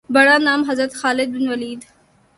[0.09, 1.81] بڑا نام حضرت خالد بن ولید